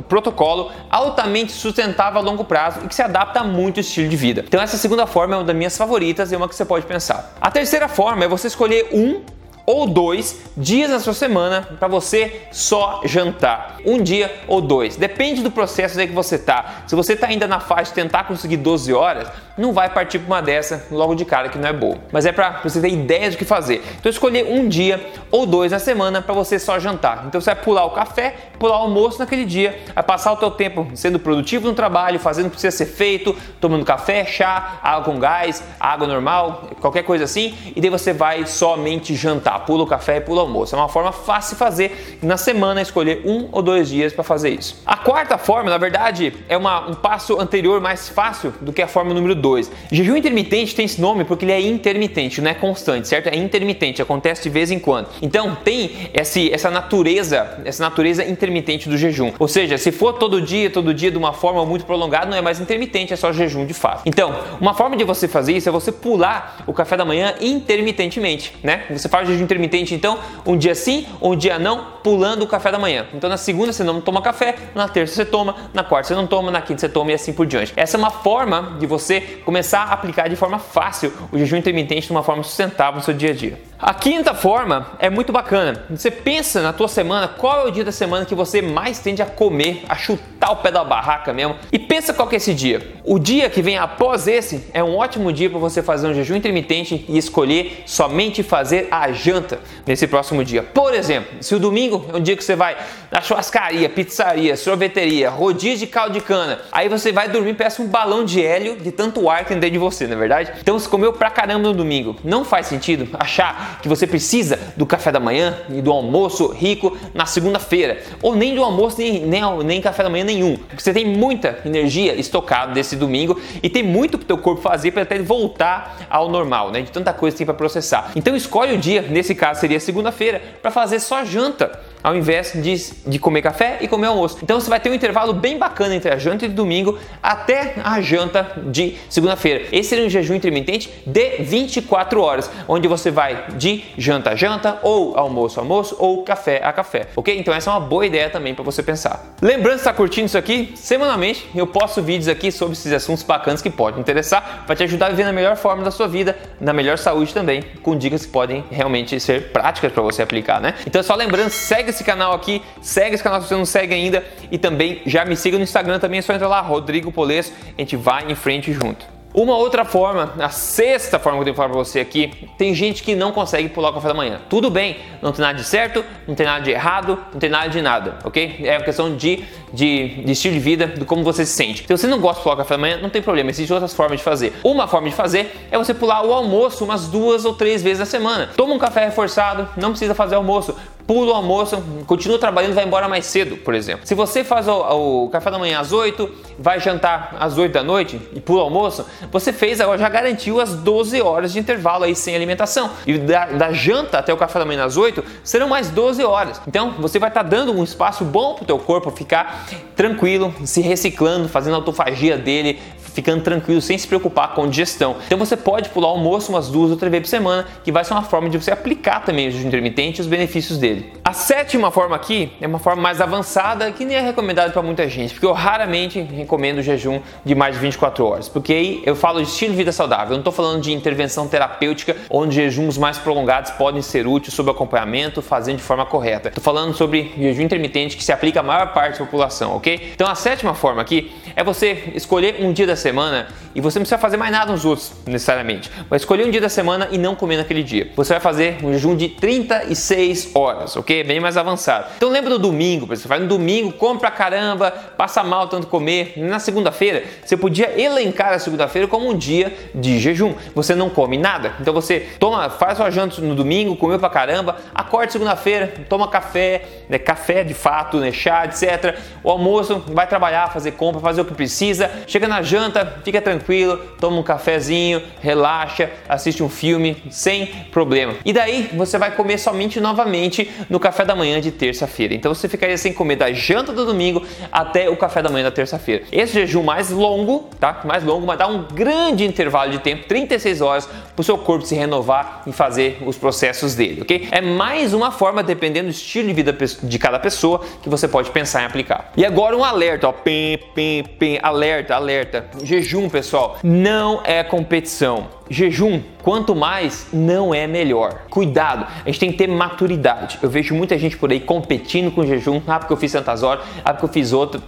protocolo, 0.09 0.71
altamente 0.89 1.51
sustentável 1.51 2.21
a 2.21 2.23
longo 2.23 2.45
prazo 2.45 2.83
e 2.85 2.87
que 2.87 2.95
se 2.95 3.03
adapta 3.03 3.41
a 3.41 3.45
muito 3.45 3.81
estilo 3.81 4.09
de 4.09 4.17
vida. 4.17 4.28
Então 4.47 4.61
essa 4.61 4.77
segunda 4.77 5.07
forma 5.07 5.35
é 5.35 5.39
uma 5.39 5.45
das 5.45 5.57
minhas 5.57 5.77
favoritas 5.77 6.31
e 6.31 6.35
é 6.35 6.39
uma 6.39 6.49
que 6.49 6.55
você 6.55 6.65
pode 6.65 6.87
pensar. 6.87 7.37
A 7.41 7.51
terceira 7.51 7.89
forma 7.89 8.25
é 8.25 8.29
você 8.29 8.49
escolher 8.49 8.89
um 8.93 9.23
ou 9.69 9.87
dois 9.87 10.41
dias 10.57 10.89
na 10.89 10.99
sua 10.99 11.13
semana 11.13 11.61
para 11.79 11.87
você 11.87 12.41
só 12.51 13.03
jantar. 13.05 13.77
Um 13.85 14.03
dia 14.03 14.35
ou 14.47 14.63
dois. 14.63 14.97
Depende 14.97 15.43
do 15.43 15.51
processo 15.51 16.01
aí 16.01 16.09
que 16.09 16.15
você 16.15 16.39
tá. 16.39 16.85
Se 16.87 16.97
você 16.97 17.15
tá 17.15 17.27
ainda 17.27 17.47
na 17.47 17.61
fase 17.61 17.91
de 17.91 17.97
tentar 17.97 18.25
conseguir 18.25 18.57
12 18.57 18.95
horas, 18.95 19.29
não 19.59 19.75
vai 19.75 19.91
partir 19.91 20.21
para 20.21 20.27
uma 20.27 20.41
dessa 20.41 20.87
logo 20.91 21.15
de 21.15 21.27
cara 21.27 21.51
que 21.51 21.59
não 21.59 21.69
é 21.69 21.73
boa. 21.75 21.99
Mas 22.11 22.25
é 22.25 22.33
para 22.33 22.63
você 22.65 22.81
ter 22.81 22.89
ideia 22.89 23.31
do 23.31 23.37
que 23.37 23.45
fazer. 23.45 23.85
Então 24.01 24.09
escolher 24.09 24.47
um 24.47 24.67
dia 24.67 25.07
ou 25.31 25.45
dois 25.45 25.71
na 25.71 25.79
semana 25.79 26.23
para 26.23 26.35
você 26.35 26.59
só 26.59 26.79
jantar. 26.79 27.25
Então 27.27 27.39
você 27.39 27.53
vai 27.53 27.63
pular 27.63 27.85
o 27.85 27.91
café, 27.91 28.35
pular 28.59 28.79
o 28.79 28.83
almoço 28.85 29.19
naquele 29.19 29.45
dia, 29.45 29.79
vai 29.95 30.03
passar 30.03 30.33
o 30.33 30.37
teu 30.37 30.51
tempo 30.51 30.87
sendo 30.95 31.19
produtivo 31.19 31.69
no 31.69 31.75
trabalho, 31.75 32.19
fazendo 32.19 32.47
o 32.47 32.49
que 32.49 32.57
precisa 32.57 32.75
ser 32.75 32.87
feito, 32.87 33.37
tomando 33.61 33.85
café, 33.85 34.25
chá, 34.25 34.79
água 34.83 35.13
com 35.13 35.21
gás, 35.21 35.63
água 35.79 36.07
normal, 36.07 36.71
qualquer 36.81 37.03
coisa 37.03 37.25
assim, 37.25 37.55
e 37.77 37.81
daí 37.83 37.91
você 37.91 38.15
vai 38.15 38.47
somente 38.47 39.15
jantar 39.15 39.58
pula 39.59 39.85
o 39.85 39.87
café 39.87 40.17
e 40.17 40.21
pula 40.21 40.43
o 40.43 40.47
almoço. 40.47 40.75
É 40.75 40.79
uma 40.79 40.89
forma 40.89 41.13
fácil 41.13 41.55
de 41.55 41.59
fazer 41.59 42.19
na 42.23 42.37
semana 42.37 42.81
escolher 42.81 43.23
um 43.25 43.49
ou 43.53 43.63
dois 43.63 43.89
dias 43.89 44.13
para 44.13 44.25
fazer 44.25 44.51
isso. 44.51 44.81
A 44.87 44.97
quarta 44.97 45.39
forma, 45.39 45.71
na 45.71 45.79
verdade, 45.79 46.33
é 46.49 46.57
uma, 46.57 46.89
um 46.89 46.95
passo 46.95 47.41
anterior 47.41 47.81
mais 47.81 48.09
fácil 48.09 48.53
do 48.61 48.73
que 48.73 48.83
a 48.83 48.89
forma 48.89 49.13
número 49.15 49.35
2. 49.35 49.71
Jejum 49.91 50.17
intermitente 50.17 50.75
tem 50.75 50.85
esse 50.85 51.01
nome 51.01 51.25
porque 51.25 51.45
ele 51.45 51.53
é 51.53 51.61
intermitente, 51.61 52.41
não 52.41 52.51
é 52.51 52.55
constante, 52.55 53.09
certo? 53.09 53.29
É 53.29 53.37
intermitente, 53.37 54.01
acontece 54.03 54.43
de 54.43 54.51
vez 54.51 54.71
em 54.71 54.79
quando. 54.79 55.09
Então 55.21 55.57
tem 55.65 56.11
esse, 56.15 56.53
essa 56.53 56.71
natureza, 56.71 57.61
essa 57.65 57.83
natureza 57.83 58.25
intermitente 58.25 58.89
do 58.89 58.97
jejum. 58.97 59.33
Ou 59.39 59.49
seja, 59.49 59.79
se 59.79 59.93
for 59.93 60.15
todo 60.15 60.41
dia, 60.41 60.71
todo 60.71 60.95
dia 60.95 61.11
de 61.11 61.19
uma 61.19 61.33
forma 61.33 61.65
muito 61.65 61.85
prolongada, 61.85 62.27
não 62.27 62.37
é 62.37 62.41
mais 62.41 62.61
intermitente, 62.61 63.13
é 63.13 63.17
só 63.17 63.33
jejum 63.33 63.67
de 63.67 63.75
fato. 63.75 64.03
Então, 64.07 64.35
uma 64.61 64.75
forma 64.75 64.97
de 64.97 65.05
você 65.05 65.27
fazer 65.27 65.57
isso 65.57 65.69
é 65.69 65.73
você 65.73 65.93
pular 65.93 66.63
o 66.67 66.73
café 66.73 66.97
da 66.97 67.05
manhã 67.05 67.35
intermitentemente, 67.41 68.55
né? 68.63 68.85
Você 68.91 69.09
faz 69.09 69.29
jejum 69.29 69.47
intermitente, 69.49 69.95
então, 69.95 70.19
um 70.45 70.57
dia 70.57 70.75
sim, 70.75 71.07
um 71.21 71.35
dia 71.35 71.59
não, 71.59 71.87
pulando 72.03 72.43
o 72.43 72.47
café 72.47 72.71
da 72.71 72.79
manhã. 72.79 73.07
Então, 73.15 73.29
na 73.29 73.37
segunda 73.37 73.73
você 73.73 73.83
não 73.83 74.01
toma 74.01 74.21
café, 74.21 74.55
na 74.75 74.89
terça 74.89 75.15
você 75.15 75.25
toma, 75.25 75.57
na 75.73 75.83
quarta 75.83 76.09
você 76.09 76.15
não 76.15 76.27
toma, 76.27 76.51
na 76.51 76.61
quinta 76.61 76.81
você 76.81 76.89
toma 76.89 77.11
e 77.11 77.15
assim 77.15 77.33
por 77.33 77.47
diante. 77.47 77.73
Essa 77.77 77.97
é 77.97 77.99
uma 77.99 78.11
forma 78.11 78.77
de 78.79 78.87
você 78.87 79.21
começar 79.45 79.85
a 79.85 79.93
aplicar 79.93 80.29
de 80.29 80.37
forma 80.37 80.59
fácil 80.59 81.13
o 81.33 81.39
jejum 81.39 81.57
intermitente 81.57 82.07
de 82.07 82.13
uma 82.13 82.23
forma 82.23 82.43
sustentável 82.43 82.99
no 82.99 83.05
seu 83.05 83.15
dia 83.15 83.31
a 83.31 83.35
dia. 83.35 83.68
A 83.81 83.95
quinta 83.95 84.35
forma 84.35 84.89
é 84.99 85.09
muito 85.09 85.33
bacana. 85.33 85.85
Você 85.89 86.11
pensa 86.11 86.61
na 86.61 86.73
tua 86.73 86.89
semana, 86.89 87.29
qual 87.29 87.61
é 87.61 87.69
o 87.69 87.71
dia 87.71 87.85
da 87.85 87.93
semana 87.93 88.27
que 88.27 88.35
você 88.35 88.61
mais 88.61 88.99
tende 88.99 89.23
a 89.23 89.27
comer, 89.27 89.85
a 89.89 89.95
chutar 89.95 90.51
o 90.51 90.57
pé 90.57 90.73
da 90.73 90.83
barraca 90.83 91.33
mesmo? 91.33 91.55
E 91.71 91.79
pensa 91.79 92.13
qual 92.13 92.27
que 92.27 92.35
é 92.35 92.39
esse 92.39 92.53
dia. 92.55 92.97
O 93.05 93.21
dia 93.21 93.49
que 93.49 93.63
vem 93.63 93.79
após 93.79 94.27
esse 94.27 94.67
é 94.75 94.83
um 94.83 94.97
ótimo 94.97 95.33
dia 95.33 95.49
para 95.49 95.61
você 95.61 95.81
fazer 95.81 96.09
um 96.09 96.13
jejum 96.13 96.35
intermitente 96.35 97.05
e 97.09 97.17
escolher 97.17 97.85
somente 97.87 98.43
fazer 98.43 98.89
a 98.91 99.13
janta 99.13 99.61
nesse 99.87 100.09
próximo 100.09 100.45
dia. 100.45 100.65
Por 100.65 100.93
exemplo, 100.93 101.41
se 101.41 101.55
o 101.55 101.61
domingo 101.61 102.05
é 102.13 102.17
um 102.17 102.21
dia 102.21 102.37
que 102.37 102.43
você 102.43 102.57
vai 102.57 102.77
na 103.13 103.21
churrascaria, 103.21 103.89
pizzaria, 103.89 104.57
sorveteria, 104.57 105.31
rodízio 105.31 105.79
de 105.79 105.87
caldo 105.87 106.15
de 106.15 106.21
cana, 106.21 106.63
aí 106.73 106.89
você 106.89 107.13
vai 107.13 107.29
dormir 107.29 107.55
parece 107.55 107.81
um 107.81 107.87
balão 107.87 108.25
de 108.25 108.45
hélio 108.45 108.77
de 108.77 108.91
tanto 108.91 109.31
ar 109.31 109.45
que 109.45 109.51
tem 109.51 109.61
dentro 109.61 109.75
de 109.75 109.79
você, 109.79 110.05
não 110.09 110.17
é 110.17 110.19
verdade? 110.19 110.53
Então 110.61 110.77
você 110.77 110.89
comeu 110.89 111.13
pra 111.13 111.31
caramba 111.31 111.69
no 111.69 111.75
domingo. 111.75 112.17
Não 112.25 112.45
faz 112.45 112.67
sentido 112.67 113.09
achar 113.21 113.68
que 113.83 113.89
você 113.89 114.07
precisa 114.07 114.59
do 114.77 114.87
café 114.87 115.13
da 115.13 115.21
manhã 115.21 115.59
e 115.69 115.81
do 115.81 115.91
almoço 115.91 116.49
rico 116.49 116.97
na 117.15 117.27
segunda-feira, 117.27 118.03
ou 118.23 118.35
nem 118.35 118.55
do 118.55 118.63
almoço 118.63 118.99
nem, 118.99 119.21
nem, 119.27 119.43
nem 119.65 119.81
café 119.81 120.03
da 120.03 120.11
manhã 120.11 120.25
nenhum, 120.25 120.57
porque 120.57 120.83
você 120.83 120.93
tem 120.93 121.07
muita 121.07 121.59
energia 121.65 122.15
estocada 122.15 122.73
desse 122.73 122.97
domingo 122.97 123.41
e 123.63 123.69
tem 123.69 123.83
muito 123.83 124.19
para 124.19 124.25
o 124.25 124.27
teu 124.27 124.39
corpo 124.39 124.61
fazer 124.61 124.93
para 124.93 125.03
até 125.03 125.19
voltar 125.19 126.07
ao 126.11 126.29
normal, 126.29 126.71
né? 126.71 126.83
De 126.83 126.91
tanta 126.91 127.13
coisa 127.13 127.35
que 127.35 127.39
tem 127.39 127.47
para 127.47 127.55
processar. 127.55 128.13
Então 128.15 128.35
escolhe 128.37 128.75
o 128.75 128.79
dia, 128.79 129.03
nesse 129.03 129.35
caso 129.35 129.61
seria 129.61 129.81
segunda-feira, 129.81 130.41
para 130.63 130.71
fazer 130.71 131.01
só 131.01 131.25
janta 131.25 131.81
ao 132.03 132.17
invés 132.17 132.53
de, 132.55 132.77
de 133.07 133.19
comer 133.19 133.43
café 133.43 133.79
e 133.81 133.89
comer 133.89 134.07
almoço. 134.07 134.39
Então 134.43 134.61
você 134.61 134.69
vai 134.69 134.81
ter 134.81 134.91
um 134.91 134.95
intervalo 134.95 135.33
bem 135.33 135.59
bacana 135.59 135.95
entre 135.95 136.11
a 136.11 136.19
janta 136.19 136.49
de 136.49 136.55
domingo 136.55 136.99
até 137.23 137.75
a 137.83 138.01
janta 138.01 138.53
de 138.67 138.97
segunda-feira. 139.09 139.67
Esse 139.73 139.91
seria 139.91 140.05
um 140.05 140.11
jejum 140.11 140.35
intermitente 140.35 140.91
de 141.07 141.39
24 141.41 142.21
horas, 142.21 142.51
onde 142.67 142.89
você 142.89 143.11
vai 143.11 143.47
de 143.57 143.85
janta 143.97 144.31
a 144.31 144.35
janta, 144.37 144.79
ou 144.83 145.17
almoço 145.17 145.59
a 145.59 145.63
almoço, 145.63 145.97
ou 145.99 146.23
café 146.23 146.61
a 146.63 146.73
café, 146.73 147.09
ok? 147.17 147.39
Então 147.39 147.53
essa 147.53 147.71
é 147.71 147.73
uma 147.73 147.81
boa 147.81 148.07
ideia 148.07 148.31
também 148.31 148.55
para 148.55 148.65
você 148.65 148.83
pensar. 148.83 149.35
Lembrando 149.41 149.79
está 149.79 149.93
curtindo 149.93 150.27
isso 150.27 150.39
aqui, 150.39 150.73
semanalmente 150.75 151.49
eu 151.55 151.67
posto 151.67 152.03
vídeos 152.03 152.29
aqui 152.29 152.51
sobre 152.53 152.75
esses 152.75 152.93
assuntos 152.93 153.23
bacanas 153.23 153.63
que 153.63 153.71
podem 153.71 154.01
interessar 154.01 154.65
para 154.67 154.77
te 154.77 154.83
ajudar 154.85 155.07
a 155.07 155.11
viver 155.11 155.25
na 155.25 155.33
melhor 155.33 155.57
forma 155.57 155.83
da 155.83 155.91
sua 155.91 156.07
vida, 156.09 156.37
na 156.61 156.73
melhor 156.73 156.99
saúde 156.99 157.33
também, 157.33 157.63
com 157.83 157.97
dicas 157.97 158.25
que 158.27 158.33
podem 158.33 158.65
realmente 158.71 159.19
ser 159.21 159.53
práticas 159.53 159.93
para 159.93 160.03
você 160.03 160.23
aplicar, 160.23 160.61
né? 160.61 160.75
Então 160.87 161.03
só 161.03 161.15
lembrando, 161.15 161.51
segue 161.51 161.91
esse 161.99 162.05
canal 162.05 162.33
aqui, 162.33 162.63
segue 162.81 163.15
esse 163.15 163.23
canal 163.23 163.43
se 163.43 163.49
você 163.49 163.57
não 163.57 163.67
segue 163.67 163.93
ainda 163.93 164.25
e 164.51 164.57
também 164.57 165.03
já 165.05 165.25
me 165.25 165.37
siga 165.37 165.59
no 165.59 165.65
Instagram 165.65 165.99
também, 165.99 166.19
é 166.19 166.23
só 166.23 166.33
entrar 166.33 166.49
lá, 166.49 166.61
Rodrigo 166.61 167.11
Polesso, 167.11 167.53
a 167.77 167.81
gente 167.81 167.97
vai 167.97 168.31
em 168.31 168.35
frente 168.35 168.73
junto. 168.73 169.19
Uma 169.35 169.57
outra 169.59 169.85
forma, 169.85 170.33
a 170.41 170.49
sexta 170.49 171.19
forma 171.19 171.37
que 171.39 171.43
eu 171.43 171.45
tenho 171.45 171.55
que 171.55 171.59
falar 171.59 171.69
pra 171.69 171.79
você 171.79 172.01
aqui, 172.01 172.33
tem 172.57 172.75
gente 172.75 173.03
que 173.03 173.15
não 173.15 173.31
consegue 173.31 173.69
pular 173.69 173.91
o 173.91 173.93
café 173.93 174.09
da 174.09 174.15
manhã. 174.15 174.41
Tudo 174.49 174.71
bem, 174.71 174.97
não 175.21 175.33
tem 175.33 175.43
nada 175.43 175.59
de 175.59 175.65
certo, 175.65 176.03
não 176.27 176.35
tem 176.35 176.47
nada 176.47 176.65
de 176.65 176.71
errado, 176.71 177.19
não 177.33 177.39
tem 177.39 177.51
nada 177.51 177.69
de 177.69 177.83
nada, 177.83 178.19
ok? 178.25 178.61
É 178.65 178.79
uma 178.79 178.85
questão 178.85 179.15
de, 179.15 179.45
de, 179.73 180.25
de 180.25 180.33
estilo 180.33 180.55
de 180.55 180.61
vida, 180.61 180.87
de 180.87 181.05
como 181.05 181.23
você 181.23 181.45
se 181.45 181.53
sente. 181.53 181.83
Se 181.87 181.97
você 181.97 182.07
não 182.07 182.19
gosta 182.19 182.39
de 182.39 182.43
pular 182.43 182.55
o 182.55 182.59
café 182.59 182.75
da 182.75 182.79
manhã, 182.79 182.99
não 183.03 183.11
tem 183.11 183.21
problema, 183.21 183.51
existem 183.51 183.75
outras 183.75 183.93
formas 183.93 184.19
de 184.19 184.25
fazer. 184.25 184.55
Uma 184.65 184.89
forma 184.89 185.11
de 185.11 185.15
fazer 185.15 185.55
é 185.71 185.77
você 185.77 185.93
pular 185.93 186.25
o 186.25 186.33
almoço 186.33 186.83
umas 186.83 187.07
duas 187.07 187.45
ou 187.45 187.53
três 187.53 187.83
vezes 187.83 187.99
na 187.99 188.07
semana. 188.07 188.49
Toma 188.57 188.73
um 188.73 188.79
café 188.79 189.05
reforçado, 189.05 189.69
não 189.77 189.91
precisa 189.91 190.15
fazer 190.15 190.37
almoço 190.37 190.75
pula 191.09 191.33
o 191.33 191.35
almoço, 191.35 191.83
continua 192.07 192.39
trabalhando 192.39 192.75
vai 192.75 192.85
embora 192.85 193.09
mais 193.09 193.25
cedo, 193.25 193.57
por 193.57 193.73
exemplo. 193.73 194.07
Se 194.07 194.15
você 194.15 194.45
faz 194.45 194.69
o, 194.69 195.25
o, 195.25 195.31
café 195.31 195.51
da 195.51 195.59
manhã 195.59 195.81
às 195.81 195.91
8, 195.91 196.31
vai 196.59 196.79
jantar 196.79 197.35
às 197.41 197.57
8 197.57 197.73
da 197.73 197.83
noite 197.83 198.21
e 198.35 198.41
pula 198.41 198.61
o 198.61 198.65
almoço, 198.65 199.07
você 199.33 199.51
fez 199.51 199.81
agora, 199.81 199.97
já 199.97 200.09
garantiu 200.11 200.61
as 200.61 200.75
12 200.75 201.23
horas 201.23 201.55
de 201.55 201.59
intervalo 201.59 202.05
aí 202.05 202.15
sem 202.15 202.37
alimentação. 202.37 202.91
E 203.07 203.17
da, 203.17 203.47
da 203.47 203.73
janta 203.73 204.19
até 204.19 204.35
o 204.35 204.37
café 204.37 204.59
da 204.59 204.67
manhã 204.67 204.85
às 204.85 204.99
8 204.99 205.25
serão 205.43 205.67
mais 205.67 205.89
12 205.89 206.23
horas. 206.23 206.61
Então 206.69 206.91
você 206.99 207.19
vai 207.19 207.31
estar 207.31 207.43
tá 207.43 207.49
dando 207.49 207.73
um 207.73 207.83
espaço 207.83 208.23
bom 208.23 208.53
para 208.53 208.65
o 208.65 208.67
teu 208.67 208.79
corpo 208.79 209.11
ficar 209.11 209.67
tranquilo, 209.97 210.55
se 210.67 210.83
reciclando, 210.83 211.49
fazendo 211.49 211.73
a 211.73 211.77
autofagia 211.77 212.37
dele, 212.37 212.79
ficando 213.19 213.43
tranquilo, 213.43 213.81
sem 213.81 213.99
se 213.99 214.07
preocupar 214.07 214.55
com 214.55 214.69
digestão. 214.69 215.17
Então 215.27 215.37
você 215.37 215.57
pode 215.57 215.89
pular 215.89 216.07
o 216.07 216.11
almoço 216.11 216.53
umas 216.53 216.69
duas 216.69 216.93
ou 216.93 216.97
três 216.97 217.11
vezes 217.11 217.27
por 217.27 217.31
semana, 217.31 217.67
que 217.83 217.91
vai 217.91 218.05
ser 218.05 218.13
uma 218.13 218.23
forma 218.23 218.49
de 218.49 218.57
você 218.57 218.71
aplicar 218.71 219.25
também 219.25 219.49
o 219.49 219.51
jejum 219.51 219.67
intermitente 219.67 220.19
e 220.19 220.23
os 220.23 220.29
benefícios 220.29 220.79
dele. 220.79 221.13
A 221.29 221.35
sétima 221.35 221.91
forma 221.91 222.17
aqui 222.17 222.51
é 222.59 222.67
uma 222.67 222.79
forma 222.79 223.03
mais 223.03 223.21
avançada 223.21 223.93
que 223.93 224.03
nem 224.03 224.17
é 224.17 224.21
recomendada 224.23 224.73
para 224.73 224.81
muita 224.81 225.07
gente, 225.07 225.35
porque 225.35 225.45
eu 225.45 225.53
raramente 225.53 226.23
recomendo 226.23 226.81
jejum 226.81 227.21
de 227.45 227.55
mais 227.55 227.75
de 227.75 227.83
24 227.83 228.25
horas, 228.25 228.49
porque 228.49 228.73
aí 228.73 229.03
eu 229.05 229.15
falo 229.15 229.43
de 229.43 229.47
estilo 229.47 229.73
de 229.73 229.77
vida 229.77 229.93
saudável, 229.93 230.29
eu 230.29 230.37
não 230.37 230.39
estou 230.39 230.55
falando 230.55 230.81
de 230.81 230.91
intervenção 230.91 231.47
terapêutica, 231.47 232.17
onde 232.31 232.55
jejuns 232.55 232.97
mais 232.97 233.19
prolongados 233.19 233.71
podem 233.73 234.01
ser 234.01 234.27
úteis 234.27 234.55
sob 234.55 234.71
acompanhamento, 234.71 235.43
fazendo 235.43 235.77
de 235.77 235.83
forma 235.83 236.07
correta. 236.07 236.49
Estou 236.49 236.65
falando 236.65 236.95
sobre 236.95 237.31
jejum 237.37 237.61
intermitente 237.61 238.17
que 238.17 238.25
se 238.25 238.33
aplica 238.33 238.61
à 238.61 238.63
maior 238.63 238.95
parte 238.95 239.19
da 239.19 239.27
população, 239.27 239.77
ok? 239.77 240.13
Então 240.15 240.27
a 240.27 240.35
sétima 240.35 240.73
forma 240.73 241.03
aqui 241.03 241.31
é 241.55 241.63
você 241.63 242.05
escolher 242.15 242.57
um 242.61 242.73
dia 242.73 242.87
da 242.87 242.97
semana 242.97 243.49
e 243.75 243.83
você 243.83 243.99
não 243.99 244.05
precisa 244.05 244.19
fazer 244.19 244.39
mais 244.39 244.51
nada 244.51 244.73
nos 244.73 244.87
outros 244.87 245.13
necessariamente. 245.27 245.91
Vai 246.09 246.17
escolher 246.17 246.47
um 246.47 246.51
dia 246.51 246.63
da 246.63 246.71
semana 246.71 247.07
e 247.13 247.19
não 247.19 247.35
comer 247.35 247.59
naquele 247.59 247.83
dia. 247.83 248.11
Você 248.17 248.33
vai 248.33 248.41
fazer 248.41 248.79
um 248.83 248.95
jejum 248.95 249.15
de 249.15 249.29
36 249.29 250.53
horas, 250.55 250.97
ok? 250.97 251.18
Bem 251.25 251.41
mais 251.41 251.57
avançado. 251.57 252.07
Então 252.17 252.29
lembra 252.29 252.51
do 252.51 252.59
domingo, 252.59 253.07
você 253.07 253.27
vai 253.27 253.39
no 253.39 253.47
domingo, 253.47 253.93
come 253.93 254.19
pra 254.19 254.31
caramba, 254.31 254.91
passa 254.91 255.43
mal 255.43 255.69
tanto 255.69 255.87
comer. 255.87 256.35
Na 256.37 256.59
segunda-feira, 256.59 257.25
você 257.45 257.57
podia 257.57 258.01
elencar 258.01 258.53
a 258.53 258.59
segunda-feira 258.59 259.09
como 259.09 259.29
um 259.29 259.37
dia 259.37 259.77
de 259.95 260.19
jejum. 260.19 260.55
Você 260.75 260.95
não 260.95 261.11
come 261.11 261.37
nada. 261.37 261.75
Então 261.81 261.93
você 261.93 262.21
toma, 262.39 262.71
faz 262.71 262.99
sua 262.99 263.11
janta 263.11 263.41
no 263.41 263.55
domingo, 263.55 263.97
comeu 263.97 264.19
pra 264.19 264.31
caramba, 264.31 264.77
acorda 264.95 265.33
segunda-feira, 265.33 265.93
toma 266.09 266.29
café, 266.29 266.83
né, 267.09 267.19
café 267.19 267.65
de 267.65 267.75
fato, 267.75 268.19
né, 268.19 268.33
chá, 268.33 268.65
etc. 268.65 269.17
O 269.43 269.51
almoço, 269.51 270.03
vai 270.09 270.27
trabalhar, 270.27 270.73
fazer 270.73 270.93
compra, 270.93 271.21
fazer 271.21 271.41
o 271.41 271.45
que 271.45 271.55
precisa. 271.55 272.11
Chega 272.27 272.47
na 272.47 272.63
janta, 272.63 273.21
fica 273.25 273.41
tranquilo, 273.41 273.97
toma 274.21 274.39
um 274.39 274.43
cafezinho, 274.43 275.23
relaxa, 275.41 276.11
assiste 276.29 276.63
um 276.63 276.69
filme 276.69 277.23
sem 277.31 277.67
problema. 277.91 278.35
E 278.45 278.53
daí 278.53 278.91
você 278.95 279.19
vai 279.19 279.31
comer 279.33 279.59
somente 279.59 280.01
novamente 280.01 280.71
no 280.89 281.01
café 281.01 281.08
da 281.25 281.35
manhã 281.35 281.61
de 281.61 281.71
terça-feira. 281.71 282.35
Então 282.35 282.55
você 282.55 282.69
ficaria 282.69 282.97
sem 282.97 283.13
comer 283.13 283.37
da 283.37 283.53
janta 283.53 283.93
do 283.93 284.05
domingo 284.05 284.43
até 284.71 285.09
o 285.09 285.17
café 285.17 285.43
da 285.43 285.49
manhã 285.49 285.65
da 285.65 285.71
terça-feira. 285.71 286.25
Esse 286.31 286.53
jejum 286.53 286.83
mais 286.83 287.11
longo, 287.11 287.69
tá? 287.79 288.01
Mais 288.05 288.25
longo, 288.25 288.47
mas 288.47 288.59
dá 288.59 288.67
um 288.67 288.85
grande 288.85 289.45
intervalo 289.45 289.91
de 289.91 289.99
tempo, 289.99 290.27
36 290.27 290.81
horas, 290.81 291.07
para 291.07 291.41
o 291.41 291.45
seu 291.45 291.59
corpo 291.59 291.87
se 291.87 291.95
renovar 291.95 292.63
e 292.67 292.73
fazer 292.73 293.19
os 293.25 293.37
processos 293.37 293.95
dele, 293.95 294.23
ok? 294.23 294.49
É 294.51 294.61
mais 294.61 295.15
uma 295.15 295.31
forma, 295.31 295.63
dependendo 295.63 296.09
do 296.09 296.11
estilo 296.11 296.49
de 296.49 296.55
vida 296.55 296.77
de 297.03 297.19
cada 297.19 297.39
pessoa, 297.39 297.81
que 298.03 298.09
você 298.09 298.27
pode 298.27 298.51
pensar 298.51 298.83
em 298.83 298.87
aplicar. 298.87 299.33
E 299.37 299.45
agora 299.45 299.77
um 299.77 299.85
alerta, 299.85 300.29
ó, 300.29 300.33
pim, 300.33 300.79
pim, 300.95 301.25
pim, 301.39 301.59
alerta, 301.63 302.15
alerta. 302.15 302.67
Jejum, 302.83 303.29
pessoal, 303.29 303.79
não 303.83 304.41
é 304.45 304.63
competição. 304.63 305.49
Jejum, 305.71 306.23
quanto 306.43 306.75
mais, 306.75 307.29
não 307.33 307.75
é 307.75 307.87
melhor. 307.87 308.43
Cuidado, 308.51 309.07
a 309.25 309.29
gente 309.29 309.41
tem 309.41 309.53
que 309.53 309.59
ter 309.59 309.69
maturidade. 309.69 310.59
Eu 310.63 310.71
vejo 310.71 310.95
muita 310.95 311.19
gente 311.19 311.37
por 311.37 311.51
aí 311.51 311.61
competindo 311.61 312.31
com 312.31 312.45
jejum. 312.47 312.81
Ah, 312.87 312.99
porque 312.99 313.13
eu 313.13 313.17
fiz 313.17 313.33
tantas 313.33 313.63
horas, 313.63 313.85
ah, 314.05 314.13
porque 314.13 314.25
eu 314.27 314.33
fiz 314.33 314.53
outra 314.53 314.81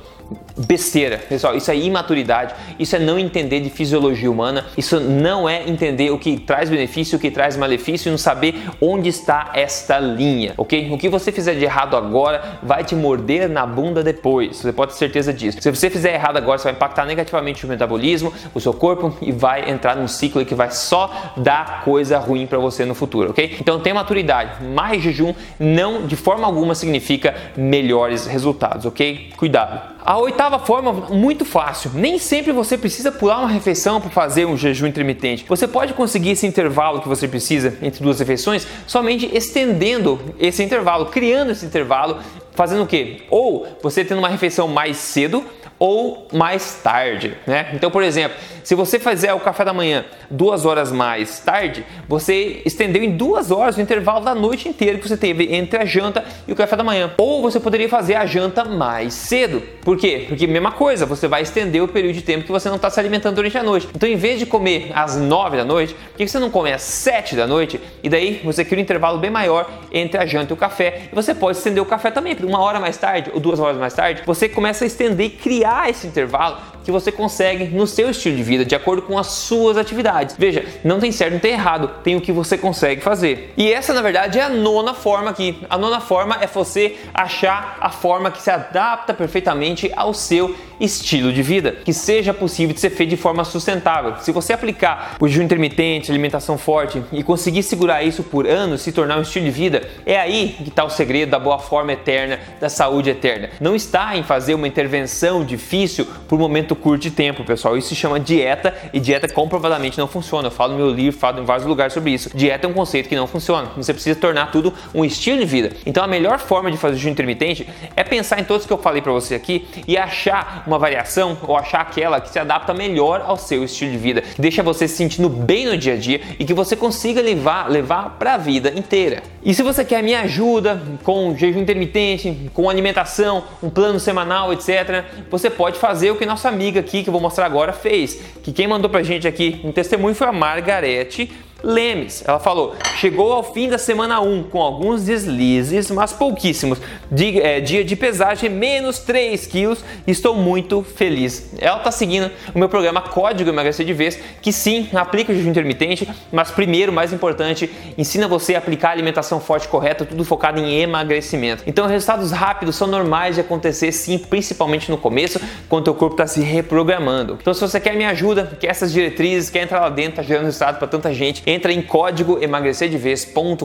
besteira, 0.57 1.19
pessoal. 1.19 1.57
Isso 1.57 1.71
é 1.71 1.77
imaturidade, 1.77 2.55
isso 2.79 2.95
é 2.95 2.99
não 2.99 3.19
entender 3.19 3.61
de 3.61 3.71
fisiologia 3.71 4.31
humana, 4.31 4.67
isso 4.77 5.01
não 5.01 5.49
é 5.49 5.69
entender 5.69 6.11
o 6.11 6.19
que 6.19 6.39
traz 6.39 6.69
benefício, 6.69 7.17
o 7.17 7.21
que 7.21 7.31
traz 7.31 7.57
malefício 7.57 8.09
e 8.09 8.11
não 8.11 8.19
saber 8.19 8.55
onde 8.81 9.09
está 9.09 9.51
esta 9.55 9.99
linha, 9.99 10.55
ok? 10.57 10.91
O 10.93 10.99
que 10.99 11.09
você 11.09 11.33
fizer 11.33 11.55
de 11.55 11.65
errado 11.65 11.97
agora 11.97 12.59
vai 12.63 12.85
te 12.85 12.95
morder 12.95 13.49
na 13.49 13.67
bunda 13.67 14.03
depois, 14.03 14.59
você 14.59 14.73
pode 14.73 14.93
ter 14.93 14.99
certeza 14.99 15.33
disso. 15.33 15.59
Se 15.61 15.71
você 15.71 15.91
fizer 15.91 16.15
errado 16.15 16.37
agora, 16.37 16.59
você 16.59 16.65
vai 16.65 16.73
impactar 16.73 17.05
negativamente 17.05 17.65
o 17.65 17.69
metabolismo, 17.69 18.33
o 18.55 18.61
seu 18.61 18.73
corpo 18.73 19.17
e 19.23 19.33
vai 19.33 19.71
entrar 19.71 19.97
num 19.97 20.09
ciclo 20.09 20.45
que 20.45 20.55
vai 20.55 20.71
só 20.71 21.33
dar 21.37 21.83
coisa 21.85 22.19
ruim 22.19 22.47
para 22.47 22.59
você 22.59 22.85
no 22.85 22.95
futuro, 22.95 23.31
ok? 23.31 23.57
Então 23.61 23.81
tenha 23.81 23.95
maturidade, 23.95 24.65
mais 24.65 25.03
jejum 25.03 25.35
não 25.59 26.07
de 26.07 26.17
forma 26.17 26.47
alguma 26.47 26.75
significa 26.75 27.35
melhores 27.57 28.27
resultados, 28.27 28.87
ok? 28.87 29.31
Cuidado. 29.37 30.00
A 30.05 30.19
oitava 30.19 30.59
forma, 30.59 30.93
muito 30.93 31.45
fácil. 31.45 31.91
Nem 31.95 32.19
sempre 32.19 32.53
você 32.53 32.79
precisa 32.79 33.13
pular 33.13 33.39
uma 33.39 33.49
refeição 33.49 34.01
para 34.01 34.11
fazer 34.11 34.47
um 34.47 34.57
jejum 34.57 34.87
intermitente. 34.87 35.45
Você 35.49 35.69
pode 35.69 35.93
conseguir 35.95 36.31
esse 36.31 36.47
intervalo 36.47 37.01
que 37.01 37.09
você 37.09 37.29
precisa 37.29 37.77
entre 37.83 38.03
duas 38.03 38.19
refeições 38.19 38.67
somente 38.87 39.29
estendendo 39.33 40.21
esse 40.39 40.63
intervalo, 40.63 41.07
criando 41.07 41.53
esse 41.53 41.67
intervalo, 41.67 42.19
fazendo 42.53 42.83
o 42.83 42.87
quê? 42.87 43.23
Ou 43.31 43.67
você 43.83 44.05
tendo 44.05 44.19
uma 44.19 44.29
refeição 44.29 44.67
mais 44.69 44.97
cedo 44.97 45.45
ou 45.81 46.29
mais 46.31 46.75
tarde, 46.83 47.35
né? 47.47 47.71
Então, 47.73 47.91
por 47.91 48.03
exemplo, 48.03 48.37
se 48.63 48.75
você 48.75 48.99
fizer 48.99 49.33
o 49.33 49.41
café 49.41 49.65
da 49.65 49.73
manhã 49.73 50.05
duas 50.31 50.67
horas 50.67 50.93
mais 50.93 51.41
tarde, 51.41 51.85
você 52.07 52.61
estendeu 52.67 53.03
em 53.03 53.17
duas 53.17 53.51
horas 53.51 53.79
o 53.79 53.81
intervalo 53.81 54.23
da 54.23 54.35
noite 54.35 54.69
inteira 54.69 54.99
que 54.99 55.09
você 55.09 55.17
teve 55.17 55.55
entre 55.55 55.79
a 55.79 55.87
janta 55.87 56.23
e 56.47 56.53
o 56.53 56.55
café 56.55 56.77
da 56.77 56.85
manhã. 56.85 57.11
Ou 57.17 57.41
você 57.41 57.59
poderia 57.59 57.89
fazer 57.89 58.15
a 58.15 58.27
janta 58.27 58.63
mais 58.63 59.15
cedo. 59.15 59.63
Por 59.81 59.97
quê? 59.97 60.27
Porque 60.29 60.47
mesma 60.47 60.71
coisa, 60.71 61.07
você 61.07 61.27
vai 61.27 61.41
estender 61.41 61.83
o 61.83 61.89
período 61.89 62.15
de 62.15 62.23
tempo 62.23 62.45
que 62.45 62.53
você 62.53 62.69
não 62.69 62.77
está 62.77 62.91
se 62.91 63.01
alimentando 63.01 63.37
durante 63.37 63.57
a 63.57 63.63
noite. 63.63 63.89
Então, 63.95 64.07
em 64.07 64.17
vez 64.17 64.39
de 64.39 64.45
comer 64.45 64.93
às 64.95 65.17
nove 65.17 65.57
da 65.57 65.65
noite, 65.65 65.95
por 65.95 66.19
que 66.19 66.29
você 66.29 66.39
não 66.39 66.51
come 66.51 66.71
às 66.71 66.83
sete 66.83 67.35
da 67.35 67.47
noite? 67.47 67.81
E 68.03 68.09
daí 68.11 68.43
você 68.45 68.67
cria 68.67 68.79
um 68.79 68.83
intervalo 68.83 69.19
bem 69.19 69.31
maior 69.31 69.71
entre 69.91 70.21
a 70.21 70.27
janta 70.27 70.53
e 70.53 70.55
o 70.55 70.59
café. 70.59 71.09
E 71.11 71.15
você 71.15 71.35
pode 71.35 71.57
estender 71.57 71.83
o 71.83 71.87
café 71.87 72.11
também, 72.11 72.37
uma 72.43 72.61
hora 72.61 72.79
mais 72.79 72.99
tarde 72.99 73.31
ou 73.33 73.41
duas 73.41 73.59
horas 73.59 73.79
mais 73.79 73.95
tarde, 73.95 74.23
você 74.27 74.47
começa 74.47 74.85
a 74.85 74.87
estender 74.87 75.27
e 75.27 75.31
criar 75.31 75.70
esse 75.89 76.07
intervalo 76.07 76.59
que 76.85 76.91
você 76.91 77.13
consegue 77.13 77.65
no 77.65 77.87
seu 77.87 78.11
estilo 78.11 78.37
de 78.37 78.43
vida, 78.43 78.65
de 78.65 78.75
acordo 78.75 79.03
com 79.03 79.19
as 79.19 79.29
suas 79.29 79.77
atividades. 79.77 80.37
Veja, 80.39 80.65
não 80.85 81.01
tem 81.01 81.13
certo, 81.13 81.35
não 81.35 81.41
tem 81.41 81.53
errado, 81.53 81.91
tem 82.03 82.17
o 82.17 82.21
que 82.21 82.33
você 82.33 82.57
consegue 82.57 83.01
fazer. 83.01 83.53
E 83.57 83.73
essa, 83.73 83.93
na 83.93 84.03
verdade, 84.03 84.39
é 84.39 84.43
a 84.43 84.49
nona 84.49 84.95
forma 84.95 85.31
aqui. 85.31 85.59
A 85.69 85.77
nona 85.77 86.01
forma 86.01 86.39
é 86.41 86.47
você 86.47 86.97
achar 87.13 87.79
a 87.81 87.91
forma 87.91 88.31
que 88.31 88.43
se 88.43 88.51
adapta 88.51 89.15
perfeitamente 89.15 89.91
ao 89.97 90.15
seu 90.15 90.55
estilo 90.81 91.33
de 91.33 91.43
vida, 91.43 91.73
que 91.85 91.93
seja 91.93 92.33
possível 92.33 92.75
de 92.75 92.81
ser 92.81 92.91
feito 92.91 93.11
de 93.11 93.17
forma 93.17 93.45
sustentável. 93.45 94.17
Se 94.21 94.33
você 94.33 94.53
aplicar 94.53 95.17
o 95.21 95.29
jejum 95.29 95.43
intermitente, 95.43 96.11
alimentação 96.11 96.57
forte 96.57 97.03
e 97.13 97.23
conseguir 97.23 97.63
segurar 97.63 98.03
isso 98.03 98.23
por 98.23 98.47
anos, 98.47 98.81
se 98.81 98.91
tornar 98.91 99.19
um 99.19 99.23
estilo 99.23 99.45
de 99.45 99.51
vida, 99.51 99.87
é 100.07 100.19
aí 100.19 100.57
que 100.59 100.71
está 100.71 100.83
o 100.85 100.91
segredo 100.91 101.31
da 101.31 101.39
boa 101.39 101.59
forma 101.59 101.93
eterna, 101.93 102.41
da 102.59 102.69
saúde 102.69 103.11
eterna. 103.11 103.51
Não 103.61 103.77
está 103.77 104.17
em 104.17 104.23
fazer 104.23 104.55
uma 104.55 104.67
intervenção 104.67 105.45
difícil 105.45 106.07
por 106.27 106.41
um 106.41 106.45
momento 106.71 106.77
curto 106.77 107.03
de 107.03 107.11
tempo, 107.11 107.45
pessoal. 107.45 107.77
Isso 107.77 107.89
se 107.89 107.97
chama 107.97 108.21
dieta 108.21 108.75
e 108.93 109.01
dieta 109.01 109.29
comprovadamente 109.29 109.99
não 109.99 110.07
funciona. 110.07 110.49
Eu 110.49 110.53
falo 110.53 110.73
no 110.73 110.79
meu 110.79 110.91
livro, 110.91 111.19
falo 111.19 111.41
em 111.41 111.45
vários 111.45 111.67
lugares 111.67 111.93
sobre 111.93 112.13
isso. 112.13 112.31
Dieta 112.35 112.67
é 112.67 112.71
um 112.71 112.73
conceito 112.73 113.09
que 113.09 113.17
não 113.17 113.27
funciona. 113.27 113.71
Você 113.77 113.93
precisa 113.93 114.19
tornar 114.19 114.51
tudo 114.51 114.73
um 114.95 115.05
estilo 115.05 115.39
de 115.39 115.45
vida. 115.45 115.73
Então 115.85 116.03
a 116.03 116.07
melhor 116.07 116.39
forma 116.39 116.71
de 116.71 116.77
fazer 116.77 116.97
jejum 116.97 117.11
intermitente 117.11 117.69
é 117.97 118.05
pensar 118.05 118.41
em 118.41 118.45
todos 118.45 118.67
que 118.67 118.73
eu 118.73 118.79
falei 118.79 119.03
para 119.03 119.13
você 119.13 119.35
aqui 119.35 119.67
e 119.87 119.97
achar 119.97 120.65
uma 120.67 120.79
variação 120.79 121.37
ou 121.47 121.57
achar 121.57 121.81
aquela 121.81 122.21
que 122.21 122.31
se 122.31 122.39
adapta 122.39 122.73
melhor 122.75 123.23
ao 123.27 123.37
seu 123.37 123.65
estilo 123.65 123.93
de 123.93 123.99
vida, 123.99 124.23
que 124.23 124.41
deixa 124.41 124.63
você 124.63 124.87
se 124.87 124.97
sentindo 124.97 125.29
bem 125.29 125.67
no 125.67 125.77
dia 125.77 125.95
a 125.95 125.97
dia 125.97 126.21
e 126.39 126.45
que 126.45 126.55
você 126.55 126.77
consiga 126.77 127.21
levar 127.21 127.71
levar 127.71 128.17
para 128.19 128.35
a 128.35 128.37
vida 128.37 128.73
inteira. 128.77 129.23
E 129.43 129.55
se 129.55 129.63
você 129.63 129.83
quer 129.85 130.03
minha 130.03 130.21
ajuda 130.21 130.83
com 131.03 131.35
jejum 131.35 131.61
intermitente, 131.61 132.51
com 132.53 132.69
alimentação, 132.69 133.43
um 133.63 133.71
plano 133.71 133.99
semanal, 133.99 134.53
etc, 134.53 135.05
você 135.31 135.49
pode 135.49 135.79
fazer 135.79 136.11
o 136.11 136.17
que 136.17 136.27
nossa 136.27 136.49
amiga 136.49 136.81
aqui 136.81 137.03
que 137.03 137.09
eu 137.09 137.13
vou 137.13 137.23
mostrar 137.23 137.47
agora 137.47 137.73
fez. 137.73 138.21
Que 138.43 138.53
quem 138.53 138.69
mandou 138.69 138.91
pra 138.91 139.03
gente 139.03 139.27
aqui 139.27 139.59
um 139.65 139.73
testemunho 139.73 140.15
foi 140.15 140.27
a 140.27 140.33
Margarete 140.33 141.33
Lemes. 141.63 142.23
Ela 142.27 142.39
falou: 142.39 142.75
chegou 142.97 143.33
ao 143.33 143.43
fim 143.43 143.69
da 143.69 143.79
semana 143.79 144.21
1 144.21 144.45
com 144.45 144.61
alguns 144.61 145.05
deslizes, 145.05 145.91
mas 145.91 146.13
pouquíssimos. 146.13 146.79
Dia, 147.11 147.47
é, 147.47 147.61
dia 147.61 147.85
de 147.85 147.97
pesagem, 147.97 148.51
menos 148.51 148.99
3 149.01 149.47
quilos. 149.47 149.85
Estou 150.07 150.35
muito 150.35 150.83
feliz. 150.83 151.53
Ela 151.59 151.79
está 151.79 151.91
seguindo 151.91 152.31
o 152.55 152.59
meu 152.59 152.69
programa 152.69 153.01
Código 153.01 153.51
Emagrecer 153.51 153.85
de 153.85 153.93
Vez, 153.93 154.19
que 154.41 154.53
sim, 154.53 154.89
aplica 154.95 155.33
o 155.33 155.35
jejum 155.35 155.51
intermitente, 155.51 156.09
mas 156.33 156.51
primeiro, 156.51 156.93
mais 156.93 157.13
importante, 157.13 157.71
ensina 157.97 158.27
você 158.29 158.55
a 158.55 158.59
aplicar 158.59 158.89
a 158.89 158.93
alimentação 158.93 159.41
forte 159.41 159.69
correta, 159.69 160.05
tudo 160.05 160.25
focado 160.25 160.61
em 160.61 160.81
emagrecimento. 160.81 161.63
Então, 161.67 161.87
resultados 161.87 162.31
rápidos 162.31 162.77
são 162.77 162.87
normais 162.87 163.35
de 163.35 163.41
acontecer, 163.41 163.93
sim, 163.93 164.19
principalmente 164.19 164.91
no 164.91 164.99
começo, 164.99 165.41
quando 165.69 165.89
o 165.89 165.95
corpo 165.95 166.15
está 166.15 166.27
se 166.27 166.41
reprogramando. 166.41 167.39
Então, 167.41 167.53
se 167.53 167.61
você 167.61 167.81
quer 167.81 167.97
me 167.97 168.05
ajuda, 168.05 168.57
quer 168.59 168.69
essas 168.69 168.93
diretrizes, 168.93 169.51
quer 169.51 169.63
entrar 169.63 169.81
lá 169.81 169.89
dentro, 169.89 170.17
tá 170.17 170.23
gerando 170.23 170.45
resultado 170.45 170.79
para 170.79 170.89
tanta 170.89 171.13
gente, 171.13 171.43
entra 171.51 171.73
em 171.73 171.83
código 171.83 172.39
emagrecerdevez.com.br 172.43 173.65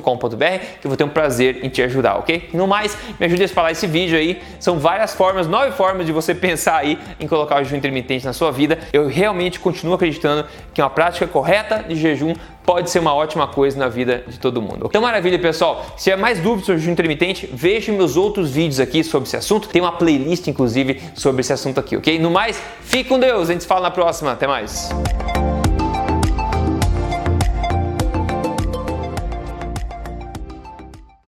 que 0.81 0.87
eu 0.87 0.89
vou 0.89 0.97
ter 0.97 1.03
um 1.03 1.09
prazer 1.09 1.63
em 1.63 1.69
te 1.69 1.81
ajudar, 1.81 2.17
ok? 2.17 2.49
No 2.53 2.67
mais, 2.67 2.97
me 3.19 3.25
ajude 3.25 3.43
a 3.43 3.45
espalhar 3.45 3.71
esse 3.71 3.87
vídeo 3.87 4.17
aí. 4.17 4.41
São 4.59 4.79
várias 4.79 5.13
formas, 5.13 5.47
nove 5.47 5.71
formas 5.71 6.05
de 6.05 6.11
você 6.11 6.33
pensar 6.35 6.77
aí 6.77 6.97
em 7.19 7.27
colocar 7.27 7.55
o 7.55 7.63
jejum 7.63 7.77
intermitente 7.77 8.25
na 8.25 8.33
sua 8.33 8.51
vida. 8.51 8.79
Eu 8.91 9.07
realmente 9.07 9.59
continuo 9.59 9.95
acreditando 9.95 10.45
que 10.73 10.81
uma 10.81 10.89
prática 10.89 11.27
correta 11.27 11.85
de 11.87 11.95
jejum 11.95 12.33
pode 12.65 12.89
ser 12.89 12.99
uma 12.99 13.13
ótima 13.13 13.47
coisa 13.47 13.77
na 13.77 13.87
vida 13.87 14.23
de 14.27 14.39
todo 14.39 14.61
mundo. 14.61 14.87
Então, 14.89 15.01
maravilha, 15.01 15.37
pessoal. 15.37 15.85
Se 15.95 16.05
tiver 16.05 16.17
mais 16.17 16.39
dúvidas 16.39 16.65
sobre 16.65 16.79
jejum 16.79 16.93
intermitente, 16.93 17.47
veja 17.53 17.91
meus 17.91 18.17
outros 18.17 18.49
vídeos 18.49 18.79
aqui 18.79 19.03
sobre 19.03 19.27
esse 19.27 19.37
assunto. 19.37 19.69
Tem 19.69 19.81
uma 19.81 19.91
playlist, 19.91 20.47
inclusive, 20.47 21.01
sobre 21.13 21.41
esse 21.41 21.53
assunto 21.53 21.79
aqui, 21.79 21.95
ok? 21.95 22.17
No 22.17 22.31
mais, 22.31 22.61
fique 22.81 23.09
com 23.09 23.19
Deus. 23.19 23.49
A 23.49 23.53
gente 23.53 23.61
se 23.61 23.67
fala 23.67 23.81
na 23.81 23.91
próxima. 23.91 24.31
Até 24.31 24.47
mais. 24.47 24.89